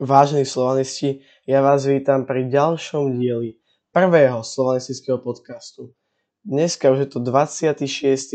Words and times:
Vážení 0.00 0.48
slovanisti, 0.48 1.20
ja 1.44 1.60
vás 1.60 1.84
vítam 1.84 2.24
pri 2.24 2.48
ďalšom 2.48 3.20
dieli 3.20 3.60
prvého 3.92 4.40
slovanistického 4.40 5.20
podcastu. 5.20 5.92
Dneska 6.40 6.88
už 6.88 7.04
je 7.04 7.08
to 7.12 7.20
26. 7.20 7.84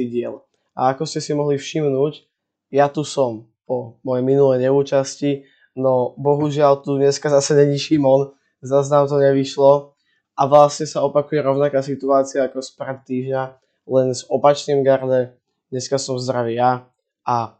diel 0.05 0.45
a 0.77 0.93
ako 0.93 1.09
ste 1.09 1.25
si 1.25 1.33
mohli 1.33 1.57
všimnúť, 1.57 2.29
ja 2.69 2.85
tu 2.85 3.01
som 3.01 3.49
po 3.65 3.97
mojej 4.05 4.21
minulej 4.21 4.61
neúčasti, 4.61 5.49
no 5.73 6.13
bohužiaľ 6.21 6.85
tu 6.85 7.01
dneska 7.01 7.33
zase 7.33 7.57
není 7.57 7.81
Šimon, 7.81 8.37
zase 8.61 8.93
nám 8.93 9.09
to 9.09 9.17
nevyšlo 9.17 9.97
a 10.37 10.41
vlastne 10.45 10.85
sa 10.85 11.01
opakuje 11.01 11.41
rovnaká 11.41 11.81
situácia 11.81 12.45
ako 12.45 12.61
z 12.61 12.69
pred 12.77 12.97
týždňa, 13.09 13.43
len 13.89 14.13
s 14.13 14.21
opačným 14.29 14.85
garde. 14.85 15.33
Dneska 15.73 15.97
som 15.97 16.21
zdravý 16.21 16.61
ja 16.61 16.85
a 17.25 17.57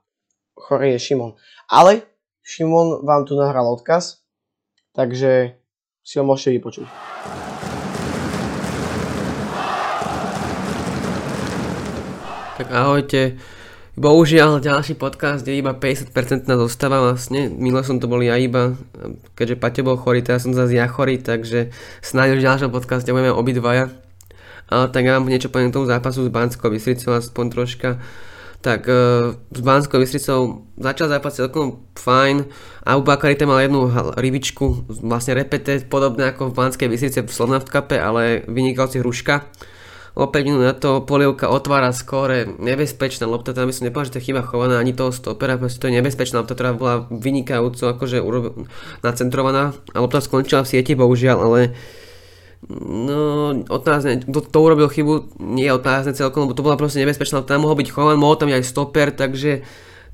chorý 0.53 0.93
je 0.93 1.09
Šimon. 1.09 1.33
Ale 1.65 2.05
Šimon 2.45 3.01
vám 3.01 3.25
tu 3.25 3.33
nahral 3.33 3.65
odkaz, 3.73 4.21
takže 4.93 5.57
si 6.05 6.13
ho 6.21 6.23
môžete 6.29 6.61
vypočuť. 6.61 6.85
Tak 12.61 12.69
ahojte. 12.69 13.41
Bohužiaľ, 13.97 14.61
ďalší 14.61 14.93
podcast 14.93 15.41
je 15.41 15.57
iba 15.57 15.73
50% 15.73 16.13
zostáva 16.45 17.01
vlastne. 17.01 17.49
Minule 17.49 17.81
som 17.81 17.97
to 17.97 18.05
bol 18.05 18.21
ja 18.21 18.37
iba, 18.37 18.77
keďže 19.33 19.57
Paťo 19.57 19.81
bol 19.81 19.97
chorý, 19.97 20.21
teraz 20.21 20.45
som 20.45 20.53
zase 20.53 20.77
ja 20.77 20.85
chorý, 20.85 21.17
takže 21.17 21.73
snáď 22.05 22.37
už 22.37 22.39
v 22.45 22.47
ďalšom 22.53 22.69
podcaste 22.69 23.09
budeme 23.09 23.33
obidvaja. 23.33 23.89
Ale 24.69 24.93
tak 24.93 25.01
ja 25.01 25.17
vám 25.17 25.25
niečo 25.25 25.49
poviem 25.49 25.73
k 25.73 25.81
tomu 25.81 25.89
zápasu 25.89 26.21
s 26.21 26.29
Banskou 26.29 26.69
Bystricou 26.69 27.17
aspoň 27.17 27.45
troška 27.49 27.97
tak 28.65 28.89
uh, 28.89 29.37
s 29.53 29.61
Banskou 29.61 30.01
Bystricou 30.01 30.65
začal 30.73 31.13
zápas 31.13 31.37
celkom 31.37 31.85
fajn. 31.93 32.49
Abu 32.81 33.05
Bakari 33.05 33.37
tam 33.37 33.53
mal 33.53 33.61
jednu 33.61 33.93
rybičku, 34.17 34.89
vlastne 35.05 35.37
repete, 35.37 35.85
podobné 35.85 36.33
ako 36.33 36.49
v 36.49 36.57
Banskej 36.57 36.89
Bystrice 36.89 37.21
v 37.21 37.29
Slovnaft 37.29 37.69
Cupe, 37.69 38.01
ale 38.01 38.41
vynikajúci 38.49 39.05
hruška. 39.05 39.45
O 40.15 40.31
5 40.31 40.47
minút 40.47 40.63
na 40.63 40.73
to 40.73 41.03
polievka 41.03 41.51
otvára 41.51 41.91
skóre, 41.91 42.47
nebezpečná 42.57 43.27
lopta, 43.27 43.51
tam 43.51 43.67
by 43.67 43.75
som 43.75 43.85
nepovedal, 43.85 44.07
že 44.09 44.13
to 44.15 44.19
je 44.23 44.27
chyba 44.31 44.47
chovaná 44.47 44.79
ani 44.79 44.95
toho 44.95 45.11
stopera, 45.11 45.59
proste 45.59 45.83
to 45.83 45.91
je 45.91 45.99
nebezpečná 45.99 46.39
lopta, 46.39 46.55
ktorá 46.55 46.71
bola 46.71 47.03
vynikajúco 47.11 47.91
akože 47.91 48.23
nacentrovaná 49.03 49.75
a 49.91 49.97
lopta 49.99 50.23
skončila 50.23 50.63
v 50.63 50.71
sieti 50.71 50.95
bohužiaľ, 50.95 51.37
ale 51.43 51.75
No, 52.69 53.53
otázne, 53.69 54.25
kto 54.25 54.41
to 54.41 54.57
urobil 54.57 54.89
chybu, 54.89 55.37
nie 55.37 55.69
je 55.69 55.77
otázne 55.77 56.17
celkom, 56.17 56.49
lebo 56.49 56.57
to 56.57 56.65
bola 56.65 56.73
proste 56.73 56.97
nebezpečná, 56.97 57.45
tam 57.45 57.61
mohol 57.61 57.77
byť 57.77 57.93
chovan, 57.93 58.17
mohol 58.17 58.41
tam 58.41 58.49
byť 58.49 58.57
aj 58.57 58.65
stoper, 58.65 59.07
takže 59.13 59.61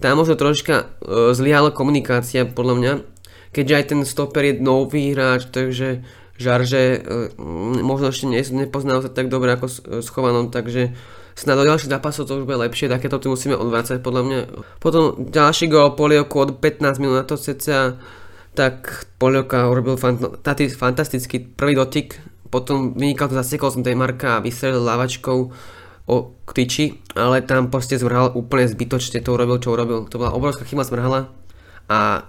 tam 0.03 0.19
možno 0.19 0.35
troška 0.35 0.75
uh, 0.83 1.31
zlyhala 1.31 1.71
komunikácia 1.71 2.43
podľa 2.43 2.75
mňa, 2.75 2.93
keďže 3.55 3.77
aj 3.77 3.85
ten 3.88 3.99
stoper 4.03 4.43
je 4.52 4.53
nový 4.59 5.16
hráč, 5.16 5.47
takže 5.47 6.03
žarže 6.35 6.81
uh, 6.99 7.31
možno 7.80 8.11
ešte 8.11 8.27
ne, 8.27 8.43
nepoznal 8.67 8.99
sa 8.99 9.08
tak 9.08 9.31
dobre 9.31 9.55
ako 9.55 9.65
s, 9.71 9.77
s 10.03 10.08
chovanom, 10.11 10.52
takže 10.52 10.91
snad 11.39 11.55
do 11.55 11.63
ďalších 11.63 11.88
zápasov 11.88 12.27
to 12.27 12.43
už 12.43 12.52
bude 12.52 12.59
lepšie, 12.67 12.91
takéto 12.91 13.15
tu 13.15 13.31
musíme 13.31 13.55
odvrácať 13.55 14.03
podľa 14.03 14.21
mňa. 14.27 14.39
Potom 14.83 15.15
ďalší 15.23 15.71
gol 15.71 15.95
Polievku 15.95 16.36
od 16.36 16.59
15 16.59 16.99
minút 16.99 17.15
na 17.15 17.23
to 17.23 17.39
cca, 17.39 17.95
tak 18.52 19.08
Polievka 19.15 19.71
urobil 19.71 19.95
fant- 19.95 20.36
fantastický 20.75 21.39
prvý 21.39 21.80
dotyk 21.80 22.30
potom 22.52 22.94
vynikal 22.94 23.31
to 23.31 23.39
zasekol 23.39 23.71
som 23.71 23.81
tej 23.81 23.95
Marka 23.95 24.38
a 24.38 24.44
vystrelil 24.44 24.83
lávačkou 24.83 25.38
o 26.11 26.16
tyči, 26.52 26.99
ale 27.16 27.39
tam 27.41 27.71
proste 27.71 27.95
zvrhal 27.95 28.35
úplne 28.35 28.67
zbytočne 28.67 29.23
to 29.23 29.31
urobil, 29.31 29.58
čo 29.63 29.71
urobil. 29.71 30.05
To 30.11 30.19
bola 30.19 30.35
obrovská 30.35 30.67
chyba 30.67 30.83
zmrhala 30.83 31.31
a 31.88 32.27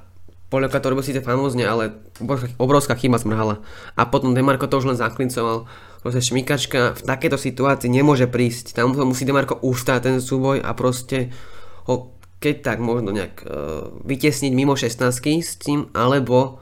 Polievka 0.52 0.84
to 0.84 0.92
robil 0.92 1.00
síce 1.00 1.24
famózne, 1.24 1.64
ale 1.64 1.96
obrovská, 2.20 2.52
obrovská 2.60 2.92
chyba 2.92 3.16
zmrhala. 3.16 3.64
A 3.96 4.04
potom 4.04 4.36
Demarko 4.36 4.68
to 4.68 4.84
už 4.84 4.92
len 4.92 5.00
zaklincoval. 5.00 5.64
Proste 6.04 6.20
šmikačka 6.20 6.92
v 6.92 7.02
takejto 7.08 7.40
situácii 7.40 7.88
nemôže 7.88 8.28
prísť. 8.28 8.76
Tam 8.76 8.92
musí 8.92 9.24
Demarko 9.24 9.56
ustáť 9.64 10.12
ten 10.12 10.20
súboj 10.20 10.60
a 10.60 10.76
proste 10.76 11.32
ho 11.88 12.12
keď 12.42 12.74
tak 12.74 12.78
možno 12.82 13.14
nejak 13.14 13.34
uh, 13.46 13.46
vytesniť 14.02 14.52
mimo 14.52 14.74
16 14.74 15.14
s 15.40 15.52
tým, 15.62 15.94
alebo 15.94 16.58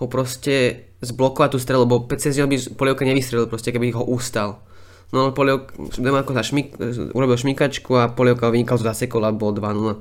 ho 0.00 0.06
proste 0.08 0.88
zblokovať 1.00 1.50
tú 1.56 1.58
strelu, 1.60 1.84
lebo 1.88 2.04
PCS 2.04 2.44
by 2.44 2.56
Polievka 2.76 3.04
nevystrelil 3.08 3.48
proste, 3.48 3.72
keby 3.72 3.92
ho 3.96 4.04
ustal. 4.04 4.60
No 5.10 5.26
ale 5.26 5.32
Polievka, 5.34 5.74
Demarko 5.98 6.36
sa 6.36 6.44
šmik, 6.44 6.76
urobil 7.16 7.40
šmikačku 7.40 7.96
a 7.98 8.12
Polievka 8.12 8.52
vynikal 8.52 8.78
to 8.78 8.86
zasekol 8.86 9.24
a 9.26 9.34
bol 9.34 9.50
2-0. 9.50 10.00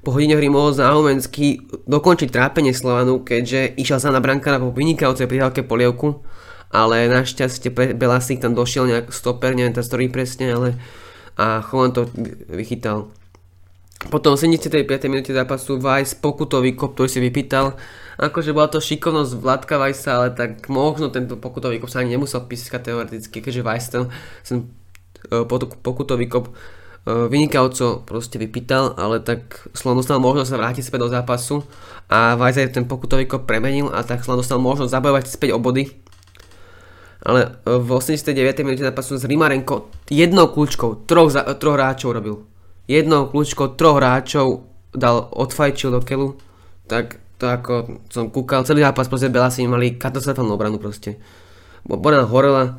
Po 0.00 0.16
hodine 0.16 0.32
hry 0.32 0.48
mohol 0.48 0.72
Záhumensky 0.72 1.60
dokončiť 1.84 2.32
trápenie 2.32 2.72
Slovanu, 2.72 3.20
keďže 3.20 3.76
išiel 3.76 4.00
sa 4.00 4.08
na 4.08 4.24
brankára 4.24 4.56
po 4.56 4.72
vynikajúcej 4.72 5.28
prihrávke 5.28 5.60
Polievku, 5.60 6.24
ale 6.72 7.04
našťastie 7.12 7.94
Belasík 7.94 8.40
tam 8.40 8.56
došiel 8.56 8.88
nejak 8.88 9.12
stoper, 9.12 9.52
neviem 9.52 9.76
tá 9.76 9.84
story 9.84 10.08
presne, 10.08 10.56
ale 10.56 10.68
a 11.36 11.60
Chovan 11.60 11.92
to 11.92 12.08
vychytal. 12.48 13.12
Potom 14.08 14.32
v 14.32 14.56
75. 14.56 14.88
minúte 15.12 15.36
zápasu 15.36 15.76
Weiss 15.76 16.16
pokutový 16.16 16.72
kop, 16.72 16.96
ktorý 16.96 17.08
si 17.12 17.20
vypýtal. 17.20 17.76
Akože 18.16 18.56
bola 18.56 18.72
to 18.72 18.80
šikovnosť 18.80 19.32
Vladka 19.36 19.76
Weissa, 19.76 20.16
ale 20.16 20.32
tak 20.32 20.72
možno 20.72 21.12
tento 21.12 21.36
pokutový 21.36 21.76
kop 21.76 21.92
sa 21.92 22.00
ani 22.00 22.16
nemusel 22.16 22.48
pískať 22.48 22.88
teoreticky, 22.88 23.44
keďže 23.44 23.60
Weiss 23.60 23.92
ten, 23.92 24.08
ten 24.48 24.72
pokutový 25.84 26.32
kop 26.32 26.48
e, 26.48 26.52
vynikajúco 27.28 28.08
proste 28.08 28.40
vypýtal, 28.40 28.96
ale 28.96 29.20
tak 29.20 29.68
Slovan 29.76 30.00
dostal 30.00 30.16
možnosť 30.16 30.48
sa 30.48 30.56
vrátiť 30.56 30.84
späť 30.88 31.00
do 31.04 31.08
zápasu 31.12 31.60
a 32.08 32.40
Weiss 32.40 32.56
ten 32.72 32.88
pokutový 32.88 33.28
kop 33.28 33.44
premenil 33.44 33.92
a 33.92 34.00
tak 34.00 34.24
Slovan 34.24 34.40
dostal 34.40 34.64
možnosť 34.64 34.96
zabojovať 34.96 35.24
späť 35.28 35.52
o 35.52 35.60
body. 35.60 35.92
Ale 37.20 37.52
e, 37.68 37.76
v 37.76 37.88
89. 37.92 38.32
minúte 38.64 38.80
zápasu 38.80 39.20
z 39.20 39.28
Rimarenko 39.28 39.92
jednou 40.08 40.48
kľúčkou 40.48 41.04
troch, 41.04 41.36
troch 41.60 41.76
hráčov 41.76 42.16
robil 42.16 42.49
jednou 42.86 43.28
kľúčkou 43.28 43.74
troch 43.74 43.98
hráčov 43.98 44.68
dal, 44.94 45.28
odfajčil 45.30 45.90
do 45.92 46.00
keľu, 46.00 46.38
tak 46.86 47.20
to 47.40 47.48
ako 47.48 48.04
som 48.12 48.28
kúkal, 48.28 48.68
celý 48.68 48.84
zápas 48.84 49.08
proste 49.08 49.32
si 49.50 49.64
mali 49.64 49.96
katastrofálnu 49.96 50.52
obranu 50.52 50.76
proste. 50.76 51.16
Borana 51.88 52.28
horela, 52.28 52.76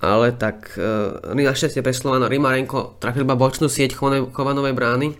ale 0.00 0.32
tak 0.32 0.72
uh, 0.80 1.20
našťastie 1.36 1.84
pre 1.84 1.92
Slovano 1.92 2.24
Rimarenko 2.24 2.96
trafil 2.96 3.28
iba 3.28 3.36
bočnú 3.36 3.68
sieť 3.68 3.96
Chovanovej 4.32 4.72
brány 4.72 5.12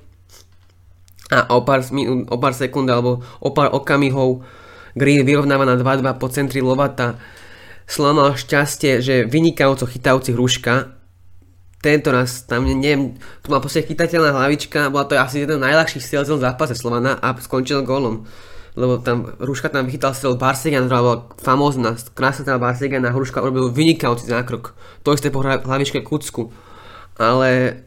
a 1.32 1.52
o 1.52 1.64
pár, 1.64 1.84
o 2.28 2.36
pár 2.40 2.54
sekúnd 2.56 2.88
alebo 2.88 3.20
o 3.40 3.48
pár 3.52 3.72
okamihov 3.72 4.44
Green 4.94 5.26
vyrovnáva 5.26 5.66
na 5.66 5.74
2-2 5.74 6.06
po 6.22 6.30
centri 6.30 6.62
Lovata. 6.62 7.18
Slovan 7.84 8.16
mal 8.16 8.38
šťastie, 8.38 9.02
že 9.02 9.26
vynikajúco 9.26 9.90
chytajúci 9.90 10.32
hruška 10.32 10.94
tento 11.84 12.08
raz 12.08 12.48
tam 12.48 12.64
neviem, 12.64 13.12
tu 13.44 13.52
má 13.52 13.60
proste 13.60 13.84
chytateľná 13.84 14.32
hlavička, 14.32 14.88
bola 14.88 15.04
to 15.04 15.20
asi 15.20 15.44
jeden 15.44 15.60
z 15.60 15.64
najľahších 15.68 16.00
strelcov 16.00 16.40
v 16.40 16.44
zápase 16.48 16.72
Slovana 16.72 17.20
a 17.20 17.36
skončil 17.36 17.84
gólom. 17.84 18.24
Lebo 18.74 18.98
tam 18.98 19.28
Hruška 19.38 19.68
tam 19.68 19.86
vychytal 19.86 20.16
strel 20.16 20.34
Barsegan, 20.34 20.88
ktorá 20.88 21.00
bola 21.04 21.18
famózna, 21.38 21.94
krásna 22.16 22.42
strela 22.42 22.58
Barsegan 22.58 23.04
a 23.04 23.12
Hruška 23.12 23.44
urobil 23.44 23.70
vynikajúci 23.70 24.26
zákrok. 24.26 24.72
To 25.04 25.12
isté 25.12 25.28
po 25.28 25.44
hlavičke 25.44 26.02
Kucku. 26.02 26.50
Ale 27.20 27.84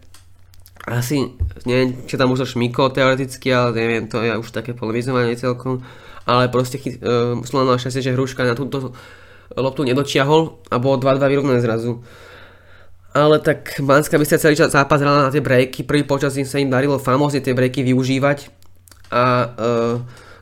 asi, 0.88 1.36
neviem, 1.68 2.08
či 2.08 2.16
tam 2.16 2.32
už 2.32 2.48
Šmiko 2.48 2.88
teoreticky, 2.88 3.52
ale 3.52 3.76
neviem, 3.76 4.08
to 4.08 4.24
je 4.24 4.32
už 4.40 4.56
také 4.56 4.72
polemizovanie 4.72 5.36
celkom. 5.36 5.84
Ale 6.24 6.48
proste 6.48 6.80
chy, 6.80 6.96
uh, 7.04 7.36
Slovan 7.44 7.76
mal 7.76 7.82
šťastie, 7.82 8.08
že 8.08 8.16
Hruška 8.16 8.48
na 8.48 8.56
túto 8.56 8.96
loptu 9.52 9.84
nedočiahol 9.84 10.64
a 10.72 10.80
bolo 10.80 10.96
2-2 11.04 11.20
vyrovnané 11.28 11.60
zrazu 11.60 12.00
ale 13.16 13.40
tak 13.40 13.80
Banská 13.80 14.20
sa 14.26 14.42
celý 14.42 14.56
čas 14.60 14.76
zápas 14.76 15.00
hrala 15.00 15.28
na 15.28 15.34
tie 15.34 15.44
breaky, 15.44 15.88
prvý 15.88 16.04
počas 16.04 16.36
im 16.36 16.46
sa 16.46 16.60
im 16.60 16.72
darilo 16.72 17.00
famózne 17.00 17.40
tie 17.40 17.56
breaky 17.56 17.82
využívať. 17.88 18.52
A 19.08 19.24
uh, 19.56 19.96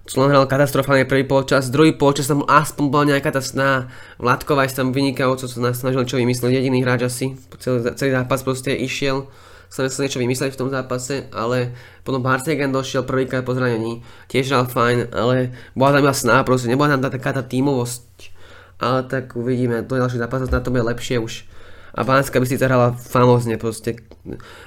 Slovan 0.06 0.38
hral 0.38 0.46
katastrofálne 0.46 1.10
prvý 1.10 1.26
polčas, 1.26 1.74
druhý 1.74 1.90
polčas 1.94 2.30
tam 2.30 2.46
aspoň 2.46 2.86
bola 2.94 3.06
nejaká 3.10 3.34
tá 3.34 3.42
sná, 3.42 3.90
Vládkova 4.22 4.70
tam 4.70 4.94
vynikajúco 4.94 5.50
sa 5.50 5.74
snažil 5.74 6.06
čo 6.06 6.22
vymyslieť, 6.22 6.62
jediný 6.62 6.86
hráč 6.86 7.10
asi, 7.10 7.26
celý, 7.58 7.90
celý 7.98 8.14
zápas 8.14 8.46
proste 8.46 8.70
išiel, 8.78 9.26
sa 9.66 9.90
sa 9.90 10.06
niečo 10.06 10.22
vymyslieť 10.22 10.54
v 10.54 10.60
tom 10.62 10.70
zápase, 10.70 11.26
ale 11.34 11.74
potom 12.06 12.22
Barcegan 12.22 12.70
došiel 12.70 13.02
prvýkrát 13.02 13.42
po 13.42 13.58
zranení, 13.58 14.06
tiež 14.30 14.54
hral 14.54 14.70
fajn, 14.70 15.10
ale 15.10 15.58
bola 15.74 15.98
tam 15.98 16.06
iba 16.06 16.14
sná, 16.14 16.46
proste. 16.46 16.70
Nebola 16.70 16.94
tam 16.94 17.10
taká 17.10 17.34
tá 17.34 17.42
tímovosť, 17.42 18.06
ale 18.78 19.10
tak 19.10 19.34
uvidíme, 19.34 19.82
do 19.82 19.98
ďalších 19.98 20.22
zápasov 20.22 20.54
na 20.54 20.62
to 20.62 20.70
bude 20.70 20.86
lepšie 20.86 21.18
už 21.18 21.55
a 21.96 22.04
Banská 22.04 22.44
Bystrica 22.44 22.68
hrala 22.68 22.92
famózne 22.92 23.56
proste. 23.56 23.96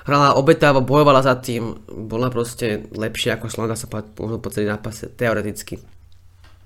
Hrala 0.08 0.32
obetavo, 0.40 0.80
bojovala 0.80 1.20
za 1.20 1.36
tým, 1.36 1.76
bola 2.08 2.32
proste 2.32 2.88
lepšia 2.88 3.36
ako 3.36 3.52
Slovana 3.52 3.76
sa 3.76 3.84
možno 3.92 4.40
po 4.40 4.48
celý 4.48 4.72
zápase, 4.72 5.12
teoreticky. 5.12 5.76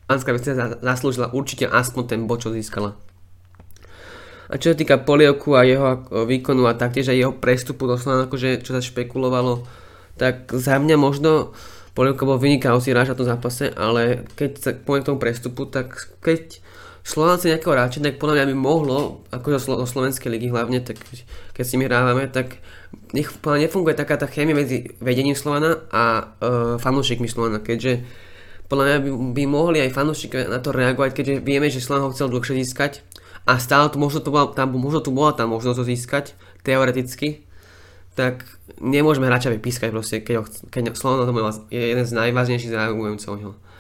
Banská 0.07 0.31
Bystrica 0.31 0.79
zaslúžila 0.79 1.35
určite 1.35 1.67
aspoň 1.67 2.03
ten 2.07 2.21
bod, 2.31 2.47
čo 2.47 2.55
získala. 2.55 2.95
A 4.53 4.61
čo 4.61 4.71
sa 4.71 4.79
týka 4.79 5.03
Polievku 5.03 5.59
a 5.59 5.67
jeho 5.67 6.07
výkonu 6.29 6.71
a 6.71 6.79
taktiež 6.79 7.11
aj 7.11 7.19
jeho 7.19 7.35
prestupu 7.35 7.91
do 7.91 7.99
Slovana, 7.99 8.31
akože 8.31 8.63
čo 8.63 8.77
sa 8.77 8.85
špekulovalo, 8.85 9.67
tak 10.15 10.53
za 10.55 10.79
mňa 10.79 10.95
možno 10.95 11.57
Polievka 11.93 12.23
bol 12.23 12.39
vynikajúci 12.39 12.95
hráč 12.95 13.13
na 13.13 13.19
tom 13.19 13.29
zápase, 13.29 13.69
ale 13.75 14.25
keď 14.39 14.51
sa 14.57 14.71
poviem 14.77 15.03
k 15.03 15.09
tomu 15.11 15.19
prestupu, 15.19 15.67
tak 15.67 16.17
keď 16.23 16.63
Slováci 17.03 17.51
nejakého 17.51 17.75
hráča, 17.75 17.99
tak 17.99 18.23
podľa 18.23 18.43
mňa 18.43 18.47
by 18.55 18.57
mohlo, 18.57 19.27
ako 19.35 19.59
zo 19.59 19.75
Slovenskej 19.91 20.31
ligy 20.31 20.55
hlavne, 20.55 20.79
tak 20.87 21.03
keď 21.51 21.63
s 21.67 21.73
nimi 21.75 21.91
hrávame, 21.91 22.31
tak 22.31 22.63
nech, 23.11 23.27
nefunguje 23.43 23.99
taká 23.99 24.15
tá 24.15 24.31
chémia 24.31 24.55
medzi 24.55 24.95
vedením 25.03 25.35
Slovana 25.35 25.83
a 25.91 26.03
uh, 26.39 26.79
fanúšikmi 26.79 27.27
Slovana, 27.27 27.59
keďže 27.59 28.07
podľa 28.71 28.85
mňa 28.87 28.99
by, 29.03 29.11
by 29.35 29.45
mohli 29.51 29.79
aj 29.83 29.91
fanúšiky 29.99 30.47
na 30.47 30.63
to 30.63 30.71
reagovať, 30.71 31.11
keďže 31.13 31.35
vieme, 31.43 31.67
že 31.69 31.83
Slovan 31.83 32.09
ho 32.09 32.15
chcel 32.15 32.31
dlhšie 32.31 32.63
získať 32.63 33.03
a 33.51 33.59
stále 33.59 33.91
tu 33.91 33.99
možno, 33.99 34.23
to 34.23 34.31
bola, 34.31 34.55
tam, 34.55 34.71
možno 34.79 35.03
tu 35.03 35.11
bola 35.11 35.35
tá 35.35 35.43
možnosť 35.45 35.79
to 35.83 35.85
získať, 35.85 36.25
teoreticky, 36.63 37.43
tak 38.15 38.47
nemôžeme 38.79 39.27
hráča 39.27 39.51
vypískať 39.51 39.91
proste, 39.91 40.23
keď, 40.23 40.35
ho, 40.41 40.45
keď 40.71 40.95
Slovan 40.95 41.35
je 41.67 41.83
jeden 41.83 42.07
z 42.07 42.13
najvážnejších 42.15 42.73
záujmujúceho. 42.73 43.72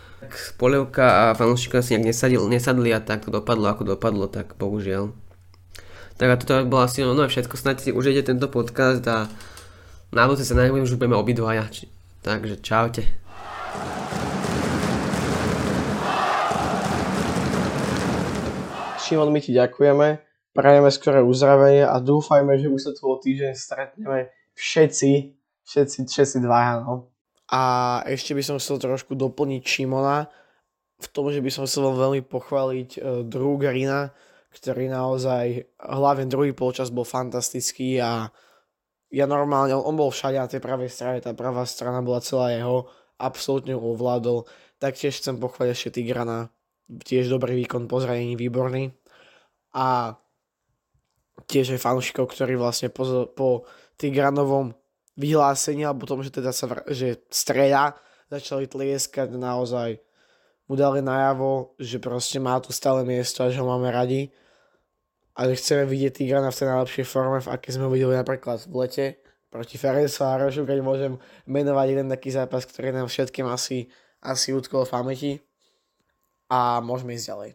Polievka 0.57 1.31
a 1.31 1.35
fanúšika 1.35 1.83
si 1.83 1.99
nejak 1.99 2.15
nesadil, 2.15 2.43
nesadli 2.47 2.95
a 2.95 3.03
tak 3.03 3.27
to 3.27 3.31
dopadlo 3.35 3.69
ako 3.69 3.97
dopadlo, 3.97 4.31
tak 4.31 4.55
bohužiaľ. 4.57 5.13
Tak 6.17 6.29
a 6.29 6.37
toto 6.39 6.63
bolo 6.71 6.87
asi 6.87 7.03
ono 7.03 7.27
všetko, 7.27 7.59
snáď 7.59 7.77
si 7.83 7.91
užijete 7.91 8.31
tento 8.31 8.47
podcast 8.47 9.03
a 9.11 9.27
na 10.13 10.29
budúce 10.29 10.47
sa 10.47 10.55
najmä 10.55 10.85
už 10.85 10.95
budeme 10.97 11.19
obidvaja. 11.19 11.67
Takže 12.23 12.63
čaute. 12.63 13.03
Šimon, 19.03 19.35
my 19.35 19.41
ti 19.43 19.53
ďakujeme, 19.53 20.23
prajeme 20.55 20.89
skoré 20.95 21.21
uzdravenie 21.21 21.85
a 21.85 21.99
dúfajme, 21.99 22.57
že 22.57 22.71
už 22.71 22.81
sa 22.81 22.93
tu 22.95 23.11
o 23.11 23.19
týždeň 23.19 23.53
stretneme 23.53 24.31
všetci, 24.55 25.11
všetci, 25.67 25.99
všetci 26.07 26.39
dvaja, 26.41 26.87
no. 26.87 27.12
A 27.53 27.63
ešte 28.09 28.33
by 28.33 28.41
som 28.41 28.57
chcel 28.57 28.81
trošku 28.81 29.13
doplniť 29.13 29.61
Šimona 29.61 30.25
v 31.03 31.07
tom, 31.13 31.29
že 31.29 31.45
by 31.45 31.51
som 31.53 31.69
chcel 31.69 31.93
veľmi 31.93 32.25
pochváliť 32.25 32.91
uh, 32.97 33.21
Drew 33.29 33.61
Garina, 33.61 34.09
ktorý 34.53 34.89
naozaj, 34.89 35.69
hlavne 35.81 36.29
druhý 36.29 36.57
polčas 36.57 36.89
bol 36.89 37.05
fantastický 37.05 38.01
a 38.01 38.33
ja 39.13 39.29
normálne, 39.29 39.77
on, 39.77 39.93
bol 39.93 40.09
všade 40.09 40.41
na 40.41 40.49
tej 40.49 40.65
pravej 40.65 40.89
strane, 40.89 41.21
tá 41.21 41.37
pravá 41.37 41.69
strana 41.69 42.01
bola 42.01 42.25
celá 42.25 42.57
jeho, 42.57 42.89
absolútne 43.21 43.77
ovládol. 43.77 44.49
Taktiež 44.81 45.21
chcem 45.21 45.37
pochváliť 45.37 45.73
ešte 45.77 46.01
Tigrana, 46.01 46.49
tiež 46.89 47.29
dobrý 47.29 47.61
výkon 47.61 47.93
po 47.93 48.01
výborný. 48.01 48.97
A 49.77 50.17
tiež 51.45 51.77
aj 51.77 51.85
fanúšikov, 51.85 52.33
ktorí 52.33 52.57
vlastne 52.57 52.89
po, 52.89 53.29
po 53.33 53.69
Tigranovom 54.01 54.73
vyhlásenia, 55.17 55.93
alebo 55.93 56.09
tom, 56.09 56.25
že 56.25 56.32
teda 56.32 56.50
sa 56.53 56.69
vr- 56.69 56.87
že 56.88 57.20
streľa, 57.29 57.97
začali 58.32 58.64
tlieskať 58.64 59.37
naozaj 59.37 60.00
mu 60.70 60.75
dali 60.79 61.05
najavo, 61.05 61.76
že 61.76 62.00
proste 62.00 62.41
má 62.41 62.56
tu 62.64 62.73
stále 62.73 63.05
miesto 63.05 63.44
a 63.44 63.53
že 63.53 63.61
ho 63.61 63.69
máme 63.69 63.93
radi 63.93 64.32
a 65.37 65.44
že 65.49 65.61
chceme 65.61 65.85
vidieť 65.85 66.12
Tigrana 66.17 66.49
v 66.49 66.59
tej 66.59 66.69
najlepšej 66.73 67.06
forme, 67.09 67.44
v 67.44 67.50
aké 67.53 67.69
sme 67.76 67.88
ho 67.88 67.93
videli 67.93 68.17
napríklad 68.17 68.64
v 68.64 68.75
lete 68.81 69.06
proti 69.53 69.76
Ferencvárošu, 69.76 70.64
keď 70.64 70.79
môžem 70.81 71.12
menovať 71.44 71.87
jeden 71.93 72.08
taký 72.08 72.32
zápas, 72.32 72.65
ktorý 72.65 72.97
nám 72.97 73.12
všetkým 73.12 73.44
asi, 73.53 73.93
asi 74.25 74.56
utkol 74.56 74.88
v 74.88 74.93
pamäti 74.97 75.32
a 76.49 76.81
môžeme 76.81 77.12
ísť 77.12 77.26
ďalej. 77.29 77.50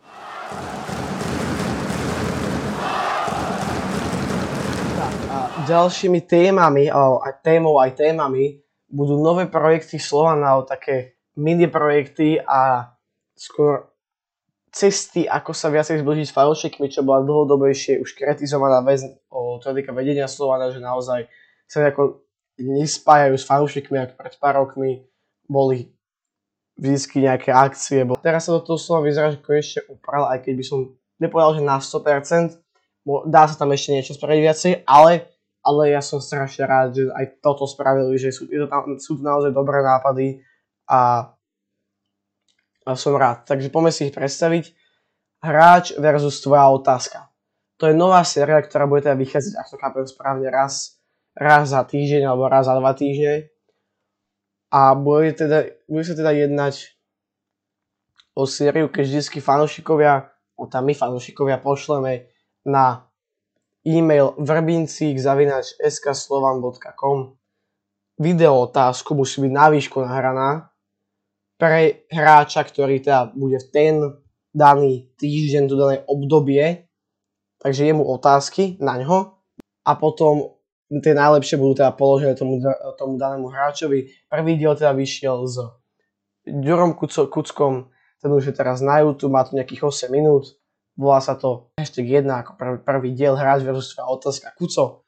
Ďalšími 5.68 6.24
témami, 6.24 6.88
aj 6.90 7.34
témou, 7.44 7.78
aj 7.84 8.00
témami, 8.00 8.64
budú 8.88 9.20
nové 9.20 9.52
projekty 9.52 10.00
Slovana, 10.00 10.64
také 10.64 11.20
mini 11.36 11.68
projekty 11.68 12.40
a 12.40 12.92
skôr 13.36 13.92
cesty, 14.72 15.28
ako 15.28 15.52
sa 15.52 15.68
viacej 15.70 16.02
zbližiť 16.02 16.28
s 16.32 16.36
fanúšikmi, 16.36 16.88
čo 16.88 17.04
bola 17.04 17.26
dlhodobejšie 17.26 18.00
už 18.00 18.16
kritizovaná 18.16 18.82
vec 18.86 19.04
o 19.30 19.60
týka 19.60 19.92
vedenia 19.92 20.30
Slovana, 20.30 20.72
že 20.72 20.80
naozaj 20.80 21.28
sa 21.68 21.84
nejako 21.84 22.24
nespájajú 22.58 23.36
s 23.38 23.46
fanúšikmi, 23.46 23.98
ako 23.98 24.14
pred 24.18 24.34
pár 24.42 24.66
rokmi 24.66 25.06
boli 25.46 25.94
vždy 26.78 27.26
nejaké 27.26 27.50
akcie. 27.54 28.06
Bo 28.06 28.18
teraz 28.18 28.46
sa 28.46 28.54
do 28.54 28.62
toho 28.62 28.78
slova 28.78 29.06
vyzerá, 29.06 29.34
že 29.34 29.42
konečne 29.42 29.82
upral, 29.90 30.30
aj 30.30 30.46
keď 30.46 30.54
by 30.58 30.66
som 30.66 30.80
nepovedal, 31.18 31.58
že 31.58 31.62
na 31.66 31.78
100%, 31.82 32.62
dá 33.30 33.50
sa 33.50 33.56
tam 33.58 33.74
ešte 33.74 33.94
niečo 33.94 34.14
spraviť 34.14 34.42
viacej, 34.42 34.72
ale 34.86 35.37
ale 35.68 35.92
ja 35.92 36.00
som 36.00 36.24
strašne 36.24 36.64
rád, 36.64 36.96
že 36.96 37.12
aj 37.12 37.44
toto 37.44 37.68
spravili, 37.68 38.16
že 38.16 38.32
sú, 38.32 38.48
to 38.48 38.72
tam, 38.72 38.96
sú 38.96 39.20
to 39.20 39.24
naozaj 39.28 39.52
dobré 39.52 39.84
nápady 39.84 40.40
a, 40.88 41.28
a 42.88 42.92
som 42.96 43.20
rád. 43.20 43.44
Takže 43.44 43.68
poďme 43.68 43.92
si 43.92 44.08
ich 44.08 44.16
predstaviť. 44.16 44.72
Hráč 45.44 46.00
versus 46.00 46.40
tvoja 46.40 46.72
otázka. 46.72 47.28
To 47.78 47.92
je 47.92 47.94
nová 47.94 48.24
séria, 48.24 48.58
ktorá 48.64 48.88
bude 48.88 49.06
teda 49.06 49.20
vychádzať, 49.20 49.54
ak 49.54 49.68
to 49.70 49.78
chápem 49.78 50.06
správne, 50.08 50.48
raz, 50.50 50.98
raz 51.36 51.76
za 51.76 51.84
týždeň 51.84 52.26
alebo 52.26 52.48
raz 52.48 52.66
za 52.66 52.74
dva 52.74 52.96
týždne. 52.96 53.52
A 54.72 54.96
bude, 54.96 55.36
teda, 55.36 55.68
bude 55.86 56.04
sa 56.08 56.16
teda 56.16 56.32
jednať 56.32 56.98
o 58.34 58.48
sériu, 58.48 58.88
keď 58.88 59.04
vždy 59.04 59.40
fanúšikovia, 59.44 60.32
o 60.58 60.66
tam 60.66 60.90
my 60.90 60.96
fanúšikovia 60.96 61.62
pošleme 61.62 62.32
na 62.66 63.07
e-mail 63.88 64.36
vrbincík 64.36 65.16
zavinač 65.16 65.80
skslovan.com 65.80 67.40
Video 68.20 68.66
otázku 68.68 69.16
musí 69.16 69.46
byť 69.46 69.52
na 69.54 69.66
výšku 69.72 70.02
nahraná 70.04 70.74
pre 71.56 72.06
hráča, 72.10 72.66
ktorý 72.66 73.00
teda 73.00 73.32
bude 73.32 73.62
v 73.62 73.68
ten 73.70 73.94
daný 74.58 75.14
týždeň, 75.22 75.64
to 75.70 75.76
dané 75.78 75.98
obdobie, 76.10 76.90
takže 77.62 77.86
jemu 77.86 78.02
otázky 78.02 78.82
na 78.82 78.98
ňo. 78.98 79.38
A 79.86 79.96
potom 79.96 80.58
tie 80.90 81.14
najlepšie 81.14 81.62
budú 81.62 81.78
teda 81.78 81.94
položené 81.94 82.34
tomu, 82.34 82.60
tomu 82.98 83.22
danému 83.22 83.54
hráčovi. 83.54 84.10
Prvý 84.28 84.54
diel 84.58 84.74
teda 84.74 84.98
vyšiel 84.98 85.38
s 85.48 85.56
Ďurom 86.48 86.96
Kuckom, 86.98 87.92
ten 88.18 88.30
už 88.32 88.50
je 88.50 88.56
teraz 88.56 88.80
na 88.80 89.04
YouTube, 89.04 89.36
má 89.36 89.44
tu 89.44 89.54
nejakých 89.60 89.84
8 89.84 90.10
minút 90.10 90.58
Volá 90.98 91.22
sa 91.22 91.38
to 91.38 91.70
hashtag 91.78 92.26
1 92.26 92.28
ako 92.28 92.52
prvý, 92.58 92.78
prvý 92.82 93.10
diel 93.14 93.38
hráč 93.38 93.62
versus 93.62 93.94
tvoja 93.94 94.10
otázka 94.10 94.50
Kuco. 94.58 95.06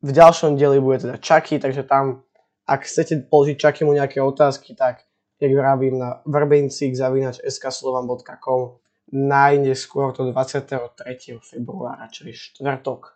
V 0.00 0.10
ďalšom 0.14 0.54
dieli 0.54 0.78
bude 0.78 1.02
teda 1.02 1.18
Chucky, 1.18 1.58
takže 1.58 1.82
tam, 1.82 2.22
ak 2.70 2.86
chcete 2.86 3.26
položiť 3.26 3.58
Chuckymu 3.58 3.98
nejaké 3.98 4.22
otázky, 4.22 4.78
tak 4.78 5.02
jak 5.42 5.50
vravím 5.50 5.98
na 5.98 6.22
vrbencik 6.22 6.94
zavinač 6.94 7.42
skslovan.com 7.42 8.78
najneskôr 9.12 10.10
to 10.10 10.26
23. 10.30 11.38
februára, 11.38 12.10
čo 12.10 12.26
je 12.26 12.34
štvrtok. 12.34 13.14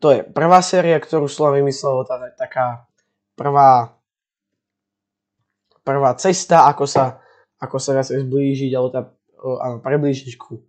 To 0.00 0.08
je 0.12 0.20
prvá 0.24 0.60
séria, 0.64 0.96
ktorú 0.96 1.28
Slovan 1.28 1.60
vymyslel, 1.64 2.04
tá 2.08 2.16
taká 2.32 2.88
prvá, 3.36 3.96
prvá 5.84 6.16
cesta, 6.16 6.68
ako 6.68 6.84
sa, 6.88 7.20
ako 7.60 7.76
sa 7.76 7.96
viacej 7.96 8.24
zblížiť, 8.24 8.72
alebo 8.72 8.88
tá, 8.88 9.02
áno, 9.60 9.84
priblížiť 9.84 10.36
ku 10.40 10.64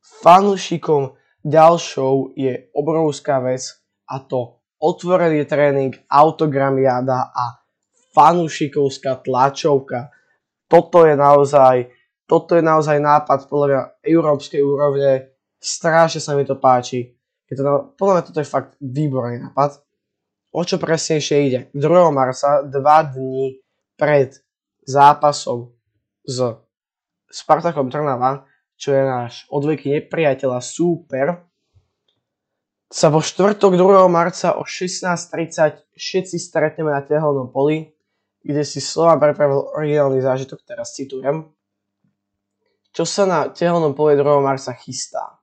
fanúšikom 0.00 1.14
ďalšou 1.44 2.36
je 2.36 2.68
obrovská 2.76 3.40
vec 3.40 3.64
a 4.08 4.20
to 4.20 4.60
otvorený 4.80 5.44
tréning, 5.44 5.92
autogramiada 6.08 7.30
a 7.32 7.60
fanúšikovská 8.16 9.20
tlačovka. 9.20 10.08
Toto 10.66 11.04
je 11.04 11.14
naozaj, 11.14 11.92
toto 12.24 12.56
je 12.56 12.62
naozaj 12.64 12.96
nápad 12.98 13.46
podľa 13.46 13.66
mňa 13.68 13.82
európskej 14.06 14.60
úrovne. 14.64 15.36
Strašne 15.60 16.20
sa 16.24 16.32
mi 16.32 16.48
to 16.48 16.56
páči. 16.56 17.12
Je 17.50 17.54
to, 17.58 17.92
podľa 17.98 18.14
mňa 18.14 18.24
toto 18.24 18.40
je 18.40 18.48
fakt 18.48 18.78
výborný 18.80 19.42
nápad. 19.50 19.82
O 20.50 20.62
čo 20.66 20.82
presnejšie 20.82 21.36
ide? 21.46 21.60
2. 21.76 22.10
marca, 22.10 22.66
dva 22.66 23.06
dní 23.06 23.62
pred 23.94 24.34
zápasom 24.82 25.70
s 26.26 26.38
Spartakom 27.30 27.86
Trnava, 27.86 28.49
čo 28.80 28.96
je 28.96 29.02
náš 29.04 29.44
odveky 29.52 29.92
nepriateľ 30.00 30.56
a 30.56 30.64
súper, 30.64 31.36
sa 32.90 33.12
vo 33.12 33.20
štvrtok 33.20 33.76
2. 33.76 34.08
marca 34.08 34.56
o 34.56 34.64
16.30 34.64 35.94
všetci 35.94 36.36
stretneme 36.40 36.90
na 36.90 37.04
tehelnom 37.04 37.52
poli, 37.52 37.92
kde 38.40 38.64
si 38.64 38.80
Slovan 38.80 39.20
prepravil 39.20 39.62
originálny 39.76 40.24
zážitok, 40.24 40.64
teraz 40.64 40.96
citujem. 40.96 41.46
Čo 42.90 43.04
sa 43.06 43.28
na 43.28 43.46
tehelnom 43.52 43.94
poli 43.94 44.18
2. 44.18 44.24
marca 44.42 44.74
chystá? 44.74 45.38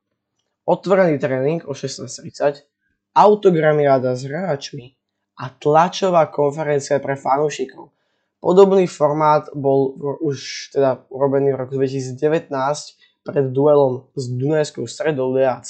Otvorený 0.68 1.16
tréning 1.22 1.64
o 1.64 1.72
16.30, 1.72 2.68
autogramiáda 3.16 4.18
s 4.18 4.28
hráčmi 4.28 4.98
a 5.40 5.54
tlačová 5.54 6.28
konferencia 6.28 7.00
pre 7.00 7.16
fanúšikov. 7.16 7.96
Podobný 8.44 8.90
formát 8.92 9.48
bol 9.56 9.96
už 10.20 10.70
teda 10.76 11.08
urobený 11.08 11.56
v 11.56 11.60
roku 11.64 11.74
2019 11.80 13.07
pred 13.28 13.52
duelom 13.52 14.08
s 14.16 14.32
Dunajskou 14.32 14.88
stredou 14.88 15.36
DAC 15.36 15.68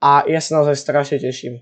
a 0.00 0.24
ja 0.24 0.40
sa 0.40 0.50
naozaj 0.56 0.80
strašne 0.80 1.20
teším. 1.20 1.60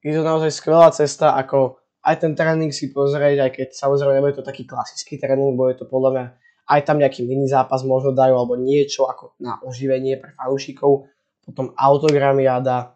Je 0.00 0.14
to 0.14 0.22
naozaj 0.22 0.54
skvelá 0.54 0.94
cesta, 0.94 1.34
ako 1.34 1.82
aj 2.06 2.22
ten 2.22 2.32
tréning 2.38 2.70
si 2.70 2.94
pozrieť, 2.94 3.36
aj 3.42 3.50
keď 3.50 3.68
samozrejme 3.74 4.22
nebude 4.22 4.38
to 4.38 4.46
taký 4.46 4.64
klasický 4.64 5.18
tréning, 5.18 5.58
bude 5.58 5.76
to 5.76 5.84
podľa 5.84 6.10
mňa 6.14 6.24
aj 6.70 6.80
tam 6.86 7.02
nejaký 7.02 7.26
mini 7.26 7.50
zápas 7.50 7.82
možno 7.82 8.14
dajú, 8.14 8.38
alebo 8.38 8.54
niečo 8.54 9.10
ako 9.10 9.34
na 9.42 9.58
oživenie 9.66 10.22
pre 10.22 10.30
fanúšikov, 10.38 11.10
potom 11.42 11.74
autogramiada, 11.74 12.94